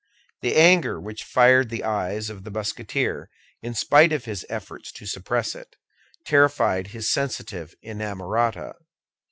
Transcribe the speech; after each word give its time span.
The 0.41 0.55
anger 0.55 0.99
which 0.99 1.23
fired 1.23 1.69
the 1.69 1.83
eyes 1.83 2.31
of 2.31 2.43
the 2.43 2.49
Musketeer, 2.49 3.29
in 3.61 3.75
spite 3.75 4.11
of 4.11 4.25
his 4.25 4.43
efforts 4.49 4.91
to 4.93 5.05
suppress 5.05 5.53
it, 5.53 5.75
terrified 6.25 6.87
his 6.87 7.07
sensitive 7.07 7.75
inamorata. 7.85 8.73